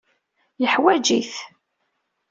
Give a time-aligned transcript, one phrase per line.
[0.61, 1.31] Yeḥwaj-it.